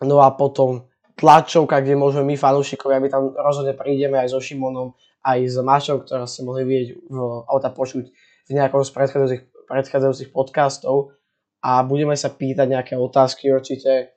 no 0.00 0.24
a 0.24 0.32
potom 0.32 0.88
tlačovka, 1.20 1.84
kde 1.84 2.00
môžeme 2.00 2.32
my 2.32 2.36
fanúšikovia, 2.40 3.04
my 3.04 3.08
tam 3.12 3.36
rozhodne 3.36 3.76
prídeme 3.76 4.16
aj 4.16 4.32
so 4.32 4.40
Šimonom, 4.40 4.96
aj 5.20 5.38
s 5.44 5.56
Mašou, 5.60 6.00
ktorá 6.00 6.24
ste 6.24 6.48
mohli 6.48 6.64
vidieť 6.64 6.88
v 7.12 7.18
auta 7.44 7.68
počuť 7.68 8.08
v 8.46 8.50
nejakom 8.54 8.82
z 8.86 8.90
predchádzajúcich, 8.94 9.42
predchádzajúcich 9.66 10.30
podcastov 10.30 11.18
a 11.62 11.82
budeme 11.82 12.14
sa 12.14 12.30
pýtať 12.30 12.66
nejaké 12.70 12.94
otázky 12.94 13.50
určite 13.50 14.14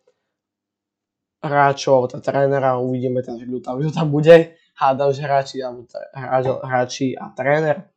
hráčov, 1.41 2.11
tá 2.11 2.19
trénera, 2.21 2.77
uvidíme 2.77 3.25
tam, 3.25 3.39
kto 3.39 3.57
tam, 3.63 3.79
kto 3.79 3.91
tam 3.95 4.07
bude, 4.11 4.53
hádam, 4.77 5.09
že 5.09 5.21
hráči, 5.23 5.57
alebo 5.63 6.61
hráči 6.61 7.15
a 7.15 7.31
tréner. 7.33 7.89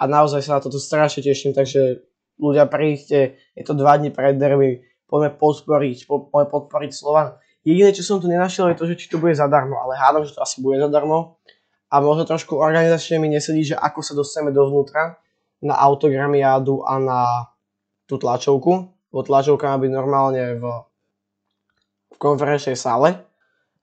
A 0.00 0.08
naozaj 0.08 0.46
sa 0.46 0.56
na 0.56 0.64
toto 0.64 0.80
strašne 0.80 1.20
teším, 1.20 1.52
takže 1.52 2.06
ľudia 2.40 2.64
príďte, 2.68 3.36
je 3.56 3.64
to 3.64 3.76
dva 3.76 4.00
dní 4.00 4.12
pred 4.12 4.36
derby, 4.36 4.84
poďme 5.08 5.36
podporiť, 5.36 6.08
poďme 6.08 6.48
podporiť 6.48 6.90
Slovan. 6.92 7.36
Jediné, 7.60 7.92
čo 7.92 8.04
som 8.04 8.16
tu 8.22 8.28
nenašiel, 8.28 8.72
je 8.72 8.78
to, 8.80 8.88
že 8.88 8.96
či 8.96 9.12
to 9.12 9.20
bude 9.20 9.36
zadarmo, 9.36 9.76
ale 9.76 9.96
hádam, 9.96 10.24
že 10.24 10.32
to 10.32 10.40
asi 10.40 10.64
bude 10.64 10.80
zadarmo. 10.80 11.36
A 11.90 12.00
možno 12.00 12.24
trošku 12.24 12.56
organizačne 12.56 13.20
mi 13.20 13.28
nesedí, 13.28 13.74
že 13.74 13.76
ako 13.76 14.00
sa 14.00 14.14
dostaneme 14.16 14.54
dovnútra 14.54 15.20
na 15.60 15.76
autogramiádu 15.76 16.84
a 16.84 16.98
na 16.98 17.20
tú 18.08 18.16
tlačovku. 18.16 18.72
Bo 19.10 19.20
tlačovka 19.22 19.70
má 19.70 19.76
byť 19.78 19.92
normálne 19.92 20.42
v, 20.56 20.64
v 22.14 22.16
konferenčnej 22.16 22.78
sále. 22.78 23.20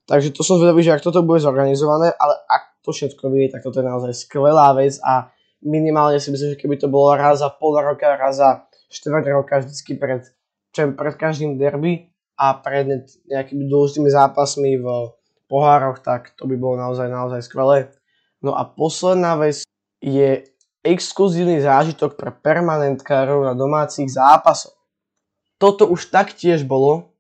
Takže 0.07 0.31
to 0.31 0.41
som 0.41 0.55
zvedavý, 0.57 0.87
že 0.87 0.95
ak 0.95 1.03
toto 1.03 1.19
bude 1.21 1.43
zorganizované, 1.43 2.15
ale 2.15 2.35
ak 2.47 2.79
to 2.79 2.95
všetko 2.95 3.27
vie, 3.27 3.51
tak 3.51 3.59
toto 3.59 3.83
je 3.83 3.87
naozaj 3.91 4.13
skvelá 4.15 4.71
vec 4.71 4.95
a 5.03 5.27
minimálne 5.59 6.15
si 6.23 6.31
myslím, 6.31 6.55
že 6.55 6.61
keby 6.63 6.79
to 6.79 6.87
bolo 6.87 7.11
raz 7.19 7.43
za 7.43 7.51
pol 7.51 7.75
roka, 7.75 8.15
raz 8.15 8.39
za 8.39 8.63
štvrť 8.87 9.25
roka, 9.35 9.59
vždycky 9.59 9.99
pred, 9.99 10.23
pred 10.71 11.15
každým 11.19 11.59
derby 11.59 12.07
a 12.39 12.55
pred 12.55 13.03
nejakými 13.27 13.67
dôležitými 13.67 14.07
zápasmi 14.07 14.79
v 14.79 14.87
pohároch, 15.51 15.99
tak 15.99 16.31
to 16.39 16.47
by 16.47 16.55
bolo 16.55 16.79
naozaj, 16.79 17.11
naozaj 17.11 17.43
skvelé. 17.43 17.91
No 18.39 18.55
a 18.55 18.63
posledná 18.63 19.35
vec 19.35 19.67
je 19.99 20.47
exkluzívny 20.93 21.59
zážitok 21.59 22.15
pre 22.15 22.31
permanentkárov 22.31 23.43
na 23.43 23.53
domácich 23.53 24.07
zápasoch. 24.07 24.75
Toto 25.57 25.89
už 25.89 26.13
taktiež 26.13 26.63
bolo 26.63 27.11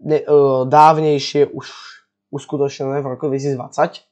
ne, 0.00 0.24
uh, 0.24 0.64
dávnejšie 0.64 1.52
už 1.52 1.66
uskutočnené 2.32 3.02
v 3.04 3.10
roku 3.10 3.28
2020 3.28 4.06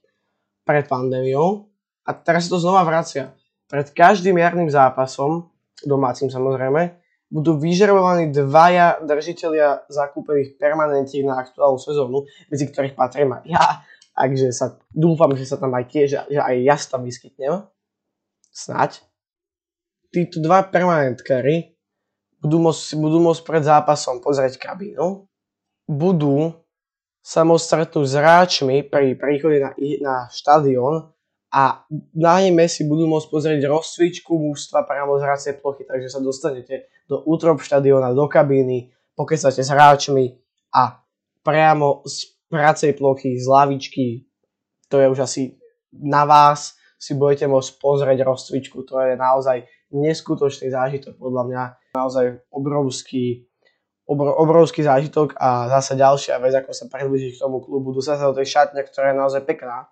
pred 0.68 0.84
pandémiou 0.84 1.70
a 2.04 2.10
teraz 2.12 2.46
sa 2.46 2.56
to 2.56 2.58
znova 2.60 2.84
vracia 2.84 3.32
pred 3.68 3.92
každým 3.92 4.40
jarným 4.40 4.72
zápasom, 4.72 5.52
domácim 5.84 6.32
samozrejme, 6.32 6.96
budú 7.28 7.60
vyžrebovaní 7.60 8.32
dvaja 8.32 9.04
držiteľia 9.04 9.84
zakúpených 9.92 10.56
permanentiek 10.56 11.28
na 11.28 11.36
aktuálnu 11.44 11.76
sezónu, 11.76 12.24
medzi 12.48 12.64
ktorých 12.64 12.96
patrím 12.96 13.36
aj 13.36 13.44
ja. 13.44 13.66
Takže 14.18 14.50
sa, 14.50 14.74
dúfam, 14.90 15.30
že 15.36 15.46
sa 15.46 15.60
tam 15.60 15.76
aj 15.78 15.84
tiež, 15.92 16.06
že 16.26 16.40
aj 16.40 16.56
ja 16.64 16.74
sa 16.74 16.96
tam 16.98 17.06
vyskytnem. 17.06 17.62
Snať. 18.58 19.06
Títo 20.10 20.42
dva 20.42 20.66
permanentkári 20.66 21.78
budú 22.42 22.58
môcť, 22.58 22.98
budú 22.98 23.22
môcť 23.22 23.42
pred 23.46 23.62
zápasom 23.62 24.18
pozrieť 24.18 24.58
kabínu. 24.58 25.30
Budú 25.86 26.58
sa 27.22 27.46
môcť 27.46 27.64
stretnúť 27.64 28.06
s 28.08 28.14
hráčmi 28.18 28.76
pri 28.88 29.14
príchode 29.14 29.62
na, 29.62 29.70
na 30.02 30.16
štadión 30.32 31.12
a 31.52 31.84
najmä 32.16 32.66
si 32.66 32.88
budú 32.88 33.04
môcť 33.04 33.28
pozrieť 33.28 33.60
rozcvičku 33.68 34.32
mústva 34.32 34.84
priamo 34.88 35.20
z 35.20 35.22
hracej 35.28 35.54
plochy, 35.60 35.84
takže 35.84 36.08
sa 36.08 36.20
dostanete 36.24 36.88
do 37.04 37.20
útrop 37.28 37.60
štadiona, 37.60 38.16
do 38.16 38.26
kabíny, 38.28 38.92
pokecate 39.12 39.60
s 39.60 39.70
hráčmi 39.70 40.40
a 40.72 40.98
priamo 41.44 42.00
z 42.08 42.32
hracej 42.48 42.96
plochy, 42.96 43.36
z 43.36 43.44
lavičky, 43.44 44.24
to 44.88 45.00
je 45.00 45.06
už 45.08 45.20
asi 45.24 45.42
na 45.92 46.24
vás, 46.24 46.77
si 46.98 47.14
budete 47.14 47.46
môcť 47.46 47.78
pozrieť 47.78 48.26
rozcvičku, 48.26 48.82
to 48.82 48.98
je 48.98 49.14
naozaj 49.14 49.64
neskutočný 49.94 50.68
zážitok 50.68 51.16
podľa 51.16 51.42
mňa, 51.46 51.62
naozaj 51.94 52.42
obrovský, 52.50 53.46
obr- 54.04 54.34
obrovský 54.34 54.82
zážitok 54.82 55.38
a 55.38 55.70
zase 55.78 55.94
ďalšia 55.94 56.42
vec, 56.42 56.52
ako 56.58 56.74
sa 56.74 56.90
približiť 56.90 57.38
k 57.38 57.42
tomu 57.46 57.62
klubu, 57.62 57.94
dostať 57.94 58.16
sa 58.18 58.28
do 58.28 58.36
tej 58.36 58.46
šatne, 58.50 58.82
ktorá 58.82 59.14
je 59.14 59.16
naozaj 59.16 59.42
pekná, 59.46 59.86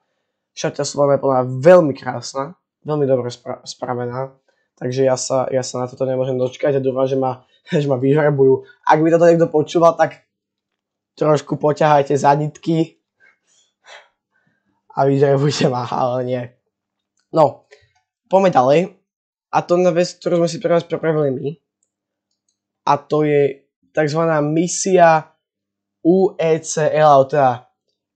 Šatia 0.56 0.88
Slovana 0.88 1.20
je 1.20 1.25
podľa 1.28 1.40
veľmi 1.60 1.92
krásna, 1.92 2.56
veľmi 2.88 3.04
dobre 3.04 3.28
spra- 3.28 3.60
spravená, 3.68 4.32
takže 4.80 5.04
ja 5.04 5.12
sa, 5.20 5.44
ja 5.52 5.60
sa 5.60 5.84
na 5.84 5.86
toto 5.86 6.08
nemôžem 6.08 6.40
dočkať 6.40 6.80
a 6.80 6.80
dúfam, 6.80 7.04
že 7.04 7.20
ma, 7.20 7.44
že 7.68 7.84
ma 7.84 8.00
vyžrebujú. 8.00 8.64
Ak 8.88 9.04
by 9.04 9.08
toto 9.12 9.28
niekto 9.28 9.52
počúval, 9.52 10.00
tak 10.00 10.25
trošku 11.20 11.60
poťahajte 11.60 12.16
za 12.16 12.32
nitky 12.32 12.96
a 14.96 15.04
vyžrebujte 15.04 15.68
ma, 15.68 15.84
ale 15.92 16.25
nie. 16.25 16.55
No, 17.35 17.66
poďme 18.30 18.50
ďalej. 18.50 18.80
A 19.50 19.59
to 19.62 19.78
na 19.78 19.95
vec, 19.95 20.11
ktorú 20.18 20.42
sme 20.42 20.49
si 20.50 20.59
pre 20.61 20.75
vás 20.75 20.85
pripravili 20.85 21.30
my. 21.33 21.47
A 22.87 23.00
to 23.00 23.26
je 23.26 23.66
tzv. 23.90 24.23
misia 24.47 25.33
UECL, 26.06 27.26
teda 27.26 27.66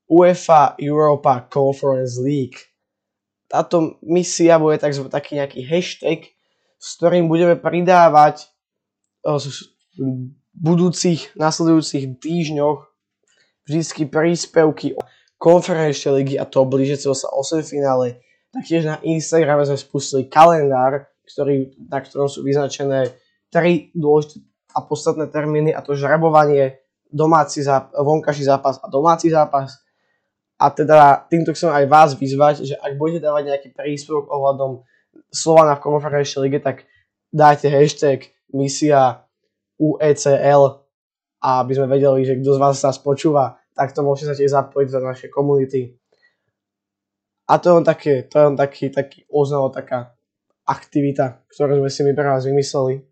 UEFA 0.07 0.79
Europa 0.79 1.47
Conference 1.51 2.21
League. 2.23 2.59
Táto 3.51 3.99
misia 4.07 4.63
bude 4.63 4.79
tzv. 4.79 5.11
taký 5.11 5.43
nejaký 5.43 5.67
hashtag, 5.67 6.31
s 6.79 6.99
ktorým 6.99 7.27
budeme 7.27 7.59
pridávať 7.59 8.47
v 9.27 10.07
budúcich, 10.55 11.35
nasledujúcich 11.35 12.21
týždňoch 12.23 12.91
vždy 13.67 14.07
príspevky 14.11 14.95
o 14.99 15.03
konferenčnej 15.41 16.23
ligy 16.23 16.35
a 16.37 16.45
to 16.45 16.67
blížiaceho 16.67 17.15
sa 17.15 17.31
8 17.33 17.63
finále. 17.63 18.21
Taktiež 18.51 18.83
na 18.83 18.99
Instagrame 19.07 19.63
sme 19.63 19.79
spustili 19.79 20.27
kalendár, 20.27 21.07
ktorý, 21.23 21.71
na 21.87 22.03
ktorom 22.03 22.27
sú 22.27 22.43
vyznačené 22.43 23.15
tri 23.51 23.95
dôležité 23.95 24.43
a 24.75 24.87
podstatné 24.87 25.31
termíny 25.31 25.75
a 25.75 25.83
to 25.83 25.99
žrebovanie, 25.99 26.79
domáci 27.11 27.63
zápas, 27.63 27.91
vonkaší 27.95 28.47
zápas 28.47 28.79
a 28.83 28.87
domáci 28.87 29.31
zápas 29.31 29.83
a 30.63 30.71
teda 30.71 31.27
týmto 31.27 31.51
chcem 31.51 31.75
aj 31.75 31.85
vás 31.91 32.11
vyzvať, 32.15 32.55
že 32.63 32.75
ak 32.79 32.95
budete 32.95 33.27
dávať 33.27 33.43
nejaký 33.51 33.69
príspevok 33.75 34.31
ohľadom 34.31 34.87
Slovana 35.35 35.75
v 35.75 35.83
konferenčnej 35.91 36.47
lige, 36.47 36.63
tak 36.63 36.87
dajte 37.35 37.67
hashtag 37.67 38.31
misia 38.55 39.27
UECL 39.75 40.81
aby 41.41 41.73
sme 41.73 41.89
vedeli, 41.89 42.29
že 42.29 42.37
kto 42.37 42.51
z 42.53 42.61
vás 42.61 42.77
nás 42.85 43.01
počúva, 43.01 43.57
tak 43.73 43.97
to 43.97 44.05
môžete 44.05 44.29
sa 44.29 44.37
tiež 44.37 44.53
zapojiť 44.53 44.89
do 44.93 45.01
našej 45.01 45.29
komunity. 45.33 45.97
A 47.51 47.59
to 47.59 47.75
je 47.75 47.75
len, 47.83 47.87
také, 47.87 48.23
to 48.31 48.39
je 48.39 48.45
len 48.47 48.55
taký, 48.55 48.95
taký 48.95 49.27
oznalo, 49.27 49.75
taká 49.75 50.15
aktivita, 50.63 51.43
ktorú 51.51 51.83
sme 51.83 51.91
si 51.91 52.07
my 52.07 52.15
pre 52.15 52.31
vás 52.31 52.47
vymysleli. 52.47 53.03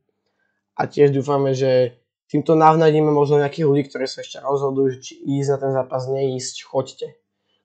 A 0.79 0.87
tiež 0.87 1.11
dúfame, 1.11 1.59
že 1.59 1.99
týmto 2.31 2.55
navnadíme 2.55 3.11
možno 3.11 3.43
nejakých 3.43 3.67
ľudí, 3.67 3.83
ktorí 3.91 4.07
sa 4.07 4.23
ešte 4.23 4.39
rozhodujú, 4.39 5.03
či 5.03 5.19
ísť 5.19 5.49
na 5.51 5.59
ten 5.59 5.73
zápas, 5.75 6.07
neísť, 6.07 6.63
choďte 6.63 7.19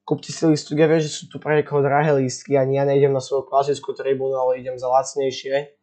kúpte 0.04 0.36
si 0.36 0.44
lístky, 0.44 0.76
ja 0.76 0.88
viem, 0.88 1.00
že 1.00 1.12
sú 1.12 1.32
tu 1.32 1.40
pre 1.40 1.60
niekoho 1.60 1.80
drahé 1.80 2.16
lístky, 2.20 2.60
ani 2.60 2.78
ja 2.80 2.84
nejdem 2.84 3.16
na 3.16 3.24
svoju 3.24 3.48
klasickú 3.48 3.96
tribúnu, 3.96 4.36
ale 4.36 4.60
idem 4.60 4.76
za 4.76 4.88
lacnejšie. 4.92 5.80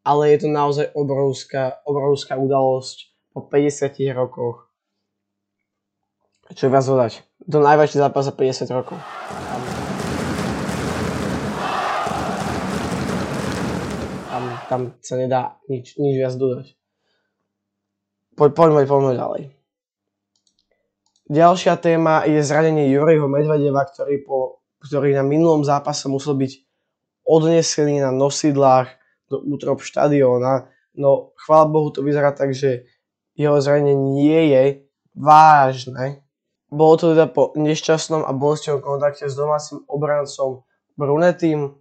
Ale 0.00 0.32
je 0.32 0.38
to 0.40 0.48
naozaj 0.48 0.86
obrovská, 0.96 1.84
obrovská 1.84 2.40
udalosť 2.40 3.12
po 3.36 3.44
50 3.44 3.92
rokoch. 4.16 4.64
Čo 6.56 6.72
viac 6.72 6.84
dodať? 6.88 7.12
To 7.52 7.60
najväčší 7.60 8.00
zápas 8.00 8.24
za 8.24 8.32
50 8.32 8.64
rokov. 8.72 8.96
Tam, 14.40 14.56
tam 14.72 14.80
sa 15.04 15.20
nedá 15.20 15.60
nič, 15.68 16.00
nič 16.00 16.16
viac 16.16 16.32
dodať. 16.32 16.72
Po, 18.40 18.48
poďme, 18.48 18.88
poďme 18.88 19.12
ďalej. 19.20 19.42
Ďalšia 21.28 21.76
téma 21.76 22.24
je 22.24 22.40
zranenie 22.40 22.88
Jurejho 22.88 23.28
Medvedeva, 23.28 23.84
ktorý, 23.84 24.24
po, 24.24 24.64
ktorý 24.80 25.12
na 25.12 25.22
minulom 25.22 25.60
zápase 25.60 26.08
musel 26.08 26.40
byť 26.40 26.52
odnesený 27.28 28.00
na 28.00 28.10
nosidlách 28.10 28.88
do 29.28 29.44
útrop 29.44 29.84
štadióna. 29.84 30.72
No, 30.96 31.36
chvála 31.38 31.70
Bohu, 31.70 31.92
to 31.92 32.00
vyzerá 32.00 32.32
tak, 32.32 32.56
že 32.56 32.88
jeho 33.36 33.60
zranenie 33.60 33.94
nie 33.94 34.40
je 34.50 34.64
vážne. 35.14 36.24
Bolo 36.72 36.96
to 36.96 37.12
teda 37.12 37.28
po 37.28 37.52
nešťastnom 37.54 38.24
a 38.24 38.32
bolestivom 38.32 38.80
kontakte 38.80 39.28
s 39.28 39.36
domácim 39.36 39.84
obrancom 39.86 40.64
Brunetým. 40.96 41.76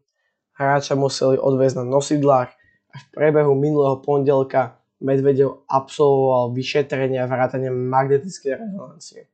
Hráča 0.60 1.00
museli 1.00 1.40
odviezť 1.40 1.80
na 1.80 1.86
nosidlách 1.88 2.52
a 2.92 2.96
v 3.00 3.06
priebehu 3.16 3.56
minulého 3.56 4.04
pondelka 4.04 4.76
Medvedev 5.00 5.64
absolvoval 5.72 6.52
vyšetrenie 6.52 7.24
a 7.24 7.32
vrátanie 7.32 7.72
magnetickej 7.72 8.60
rezonancie. 8.60 9.32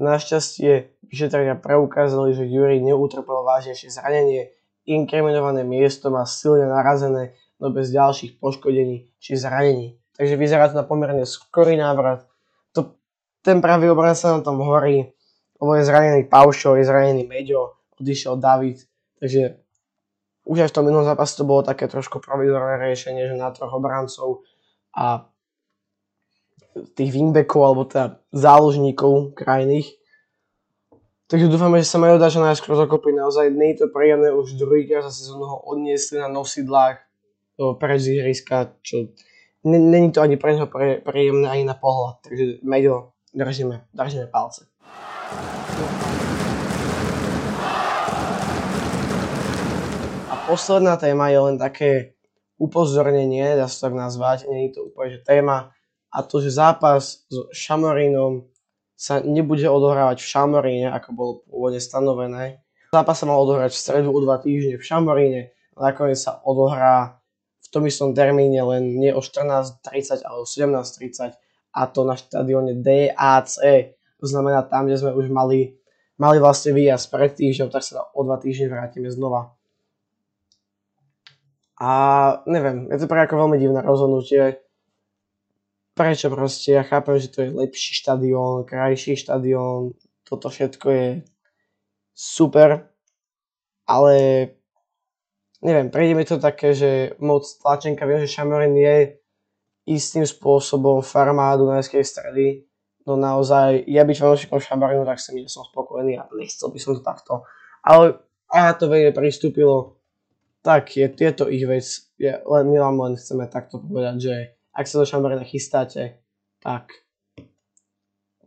Našťastie 0.00 0.96
vyšetrenia 1.12 1.60
preukázali, 1.60 2.32
že 2.32 2.48
Juri 2.48 2.80
neutrpel 2.80 3.44
vážnejšie 3.44 3.92
zranenie, 3.92 4.48
inkriminované 4.88 5.60
miesto 5.68 6.08
má 6.08 6.24
silne 6.24 6.64
narazené, 6.64 7.36
no 7.60 7.68
bez 7.68 7.92
ďalších 7.92 8.40
poškodení 8.40 9.12
či 9.20 9.36
zranení. 9.36 10.00
Takže 10.16 10.40
vyzerá 10.40 10.72
to 10.72 10.80
na 10.80 10.88
pomerne 10.88 11.28
skorý 11.28 11.76
návrat. 11.76 12.24
To, 12.72 12.96
ten 13.44 13.60
pravý 13.60 13.92
obraz 13.92 14.24
sa 14.24 14.32
na 14.32 14.40
tom 14.40 14.64
horí, 14.64 15.12
lebo 15.60 15.76
je 15.76 15.84
zranený 15.84 16.32
Paušo, 16.32 16.80
je 16.80 16.88
zranený 16.88 17.28
Meďo, 17.28 17.76
odišiel 18.00 18.40
David, 18.40 18.82
takže 19.20 19.61
už 20.42 20.66
aj 20.66 20.68
v 20.70 20.74
tom 20.74 20.84
minulom 20.88 21.06
zápase 21.06 21.38
to 21.38 21.46
bolo 21.46 21.62
také 21.62 21.86
trošku 21.86 22.18
provizorné 22.18 22.80
riešenie, 22.82 23.30
že 23.30 23.38
na 23.38 23.54
troch 23.54 23.72
obrancov 23.72 24.42
a 24.92 25.30
tých 26.98 27.10
wingbackov 27.12 27.60
alebo 27.62 27.82
teda 27.84 28.18
záložníkov 28.32 29.36
krajných. 29.38 29.86
Takže 31.28 31.48
dúfame, 31.48 31.80
že 31.80 31.88
sa 31.88 31.96
majú 31.96 32.20
dať 32.20 32.30
čo 32.36 32.40
najskôr 32.44 32.74
zakopy. 32.76 33.16
Naozaj 33.16 33.54
nie 33.56 33.72
je 33.72 33.84
to 33.84 33.86
príjemné, 33.88 34.28
už 34.32 34.60
druhýkrát 34.60 35.06
za 35.06 35.12
sezónu 35.12 35.48
ho 35.48 35.56
odniesli 35.64 36.20
na 36.20 36.28
nosidlách 36.28 37.00
preč 37.78 38.02
z 38.02 38.42
čo 38.82 38.96
není 39.64 40.12
to 40.12 40.20
ani 40.20 40.36
pre 40.36 40.54
neho 40.54 40.66
príjemné, 41.04 41.48
ani 41.50 41.64
na 41.64 41.74
pohľad. 41.74 42.18
Takže 42.26 42.44
Meďo, 42.62 43.12
držíme, 43.34 43.86
držíme 43.94 44.26
palce. 44.26 44.66
A 50.30 50.34
posledná 50.52 51.00
téma 51.00 51.32
je 51.32 51.40
len 51.40 51.56
také 51.56 52.12
upozornenie, 52.60 53.56
dá 53.56 53.64
sa 53.72 53.88
tak 53.88 53.96
nazvať, 53.96 54.44
nie 54.52 54.68
je 54.68 54.76
to 54.76 54.92
úplne 54.92 55.16
že 55.16 55.24
téma, 55.24 55.72
a 56.12 56.20
to, 56.20 56.44
že 56.44 56.52
zápas 56.52 57.24
s 57.24 57.36
Šamorínom 57.56 58.44
sa 58.92 59.24
nebude 59.24 59.64
odohrávať 59.64 60.20
v 60.20 60.28
Šamoríne, 60.28 60.88
ako 60.92 61.08
bolo 61.16 61.32
pôvodne 61.48 61.80
stanovené. 61.80 62.60
Zápas 62.92 63.16
sa 63.16 63.24
mal 63.24 63.40
odohrať 63.40 63.72
v 63.72 63.80
stredu 63.80 64.12
o 64.12 64.20
dva 64.20 64.36
týždne 64.36 64.76
v 64.76 64.84
Šamoríne, 64.84 65.40
nakoniec 65.72 66.20
sa 66.20 66.44
odohrá 66.44 67.16
v 67.64 67.68
tom 67.72 67.88
istom 67.88 68.12
termíne 68.12 68.60
len 68.60 69.00
nie 69.00 69.08
o 69.08 69.24
14.30, 69.24 70.20
ale 70.20 70.36
o 70.36 70.44
17.30 70.44 71.32
a 71.72 71.80
to 71.88 72.04
na 72.04 72.20
štadióne 72.20 72.76
DAC. 72.84 73.56
To 74.20 74.26
znamená 74.28 74.68
tam, 74.68 74.84
kde 74.84 75.00
sme 75.00 75.16
už 75.16 75.32
mali, 75.32 75.80
mali 76.20 76.36
vlastne 76.36 76.76
výjazd 76.76 77.08
pred 77.08 77.32
týždňom, 77.32 77.72
tak 77.72 77.80
sa 77.80 78.04
o 78.12 78.20
dva 78.20 78.36
týždne 78.36 78.68
vrátime 78.68 79.08
znova. 79.08 79.56
A 81.82 81.90
neviem, 82.46 82.86
je 82.94 82.98
to 83.02 83.10
pre 83.10 83.26
ako 83.26 83.42
veľmi 83.42 83.58
divné 83.58 83.82
rozhodnutie. 83.82 84.62
Prečo 85.98 86.30
proste, 86.30 86.78
ja 86.78 86.86
chápem, 86.86 87.18
že 87.18 87.34
to 87.34 87.38
je 87.42 87.50
lepší 87.50 87.98
štadión, 87.98 88.62
krajší 88.62 89.18
štadión, 89.18 89.98
toto 90.22 90.46
všetko 90.46 90.86
je 90.88 91.08
super, 92.14 92.86
ale 93.82 94.14
neviem, 95.58 95.90
prejde 95.90 96.14
mi 96.14 96.24
to 96.24 96.38
také, 96.38 96.70
že 96.70 97.18
moc 97.18 97.42
tlačenka, 97.60 98.06
viem, 98.06 98.22
že 98.22 98.30
Šamorin 98.30 98.78
je 98.78 99.18
istým 99.90 100.22
spôsobom 100.22 101.02
farma 101.02 101.58
Dunajskej 101.58 102.06
stredy, 102.06 102.62
no 103.06 103.18
naozaj, 103.18 103.82
ja 103.90 104.06
byť 104.06 104.16
fanúšikom 104.22 104.62
Šamarinu, 104.62 105.02
tak 105.02 105.18
som, 105.18 105.34
som 105.50 105.66
spokojný 105.66 106.14
a 106.14 106.30
nechcel 106.38 106.70
by 106.70 106.78
som 106.78 106.94
to 106.94 107.02
takto. 107.02 107.42
Ale 107.82 108.22
to 108.78 108.86
vedie 108.86 109.10
pristúpilo, 109.10 109.98
tak 110.62 110.96
je, 110.96 111.10
je 111.10 111.32
to 111.34 111.50
ich 111.50 111.66
vec. 111.66 111.84
Ja, 112.22 112.38
len, 112.46 112.70
my 112.70 112.78
vám 112.78 112.96
len 113.02 113.14
chceme 113.18 113.50
takto 113.50 113.82
povedať, 113.82 114.16
že 114.22 114.34
ak 114.72 114.86
sa 114.86 115.02
do 115.02 115.06
Šamarina 115.06 115.42
chystáte, 115.42 116.22
tak 116.62 116.94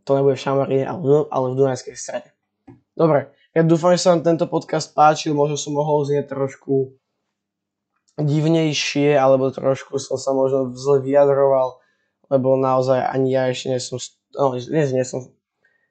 to 0.07 0.15
nebude 0.15 0.39
v 0.39 0.43
Šamarine, 0.47 0.85
ale 0.87 1.45
v 1.51 1.57
Dunajskej 1.59 1.95
strede. 1.99 2.29
Dobre, 2.95 3.35
ja 3.51 3.61
dúfam, 3.67 3.91
že 3.91 4.07
sa 4.07 4.15
vám 4.15 4.23
tento 4.23 4.47
podcast 4.47 4.95
páčil, 4.95 5.35
možno 5.35 5.59
som 5.59 5.75
mohol 5.75 6.07
znieť 6.07 6.31
trošku 6.31 6.95
divnejšie, 8.15 9.19
alebo 9.19 9.51
trošku 9.51 9.99
som 9.99 10.15
sa 10.15 10.31
možno 10.31 10.71
zle 10.71 11.03
vyjadroval, 11.03 11.83
lebo 12.31 12.55
naozaj 12.55 13.03
ani 13.03 13.35
ja 13.35 13.51
ešte 13.51 13.75
nie 13.75 13.79
som, 13.83 13.99
no 14.39 14.55
dnes 14.55 14.89
nie 14.95 15.03
som, 15.03 15.35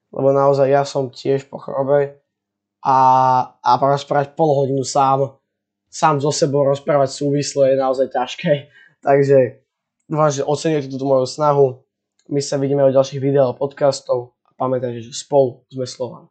lebo 0.08 0.32
naozaj 0.32 0.72
ja 0.72 0.88
som 0.88 1.12
tiež 1.12 1.52
po 1.52 1.60
chorobe 1.60 2.24
a, 2.80 2.96
a 3.60 3.70
rozprávať 3.76 4.32
pol 4.32 4.64
hodinu 4.64 4.80
sám, 4.80 5.36
sám 5.94 6.18
so 6.18 6.34
sebou 6.34 6.66
rozprávať 6.66 7.14
súvislo 7.14 7.62
je 7.70 7.78
naozaj 7.78 8.10
ťažké, 8.10 8.52
takže 9.06 9.62
Dúfam, 10.04 10.28
že 10.28 10.44
oceníte 10.44 10.92
túto 10.92 11.08
moju 11.08 11.24
snahu. 11.24 11.80
My 12.28 12.40
sa 12.44 12.60
vidíme 12.60 12.84
o 12.84 12.92
ďalších 12.92 13.24
videách 13.24 13.56
podcastov 13.56 14.36
a 14.44 14.52
pamätajte, 14.52 15.00
že 15.00 15.16
spolu 15.16 15.64
sme 15.72 15.88
Slovan. 15.88 16.28